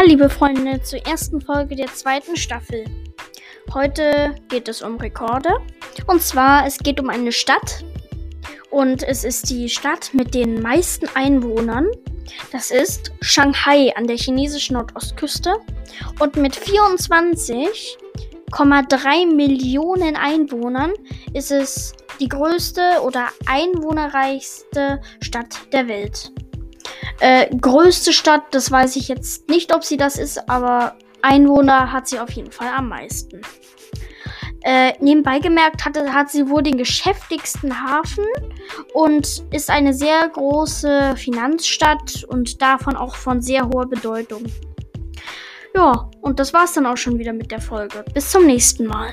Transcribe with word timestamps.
Hallo 0.00 0.12
liebe 0.12 0.30
Freunde 0.30 0.80
zur 0.80 1.04
ersten 1.06 1.42
Folge 1.42 1.76
der 1.76 1.88
zweiten 1.88 2.34
Staffel. 2.34 2.86
Heute 3.74 4.34
geht 4.48 4.66
es 4.66 4.80
um 4.80 4.96
Rekorde. 4.96 5.50
Und 6.06 6.22
zwar, 6.22 6.66
es 6.66 6.78
geht 6.78 6.98
um 7.00 7.10
eine 7.10 7.32
Stadt. 7.32 7.84
Und 8.70 9.02
es 9.02 9.24
ist 9.24 9.50
die 9.50 9.68
Stadt 9.68 10.14
mit 10.14 10.32
den 10.32 10.62
meisten 10.62 11.06
Einwohnern. 11.14 11.86
Das 12.50 12.70
ist 12.70 13.12
Shanghai 13.20 13.94
an 13.94 14.06
der 14.06 14.16
chinesischen 14.16 14.72
Nordostküste. 14.72 15.56
Und 16.18 16.36
mit 16.36 16.56
24,3 16.56 19.36
Millionen 19.36 20.16
Einwohnern 20.16 20.92
ist 21.34 21.50
es 21.50 21.92
die 22.18 22.30
größte 22.30 23.02
oder 23.04 23.28
einwohnerreichste 23.44 25.02
Stadt 25.20 25.58
der 25.74 25.88
Welt. 25.88 26.32
Äh, 27.20 27.54
größte 27.54 28.12
Stadt, 28.12 28.42
das 28.52 28.70
weiß 28.70 28.96
ich 28.96 29.08
jetzt 29.08 29.48
nicht, 29.48 29.74
ob 29.74 29.84
sie 29.84 29.98
das 29.98 30.18
ist, 30.18 30.48
aber 30.48 30.96
Einwohner 31.22 31.92
hat 31.92 32.08
sie 32.08 32.18
auf 32.18 32.30
jeden 32.30 32.50
Fall 32.50 32.68
am 32.74 32.88
meisten. 32.88 33.42
Äh, 34.62 34.92
nebenbei 35.00 35.38
gemerkt 35.38 35.84
hat, 35.84 35.96
hat 35.96 36.30
sie 36.30 36.48
wohl 36.48 36.62
den 36.62 36.76
geschäftigsten 36.76 37.82
Hafen 37.82 38.24
und 38.92 39.42
ist 39.52 39.70
eine 39.70 39.94
sehr 39.94 40.28
große 40.28 41.14
Finanzstadt 41.16 42.24
und 42.24 42.60
davon 42.60 42.96
auch 42.96 43.16
von 43.16 43.40
sehr 43.40 43.68
hoher 43.68 43.88
Bedeutung. 43.88 44.44
Ja, 45.74 46.10
und 46.20 46.38
das 46.38 46.52
war's 46.52 46.74
dann 46.74 46.86
auch 46.86 46.96
schon 46.96 47.18
wieder 47.18 47.32
mit 47.32 47.50
der 47.50 47.60
Folge. 47.60 48.04
Bis 48.12 48.30
zum 48.30 48.44
nächsten 48.46 48.86
Mal. 48.86 49.12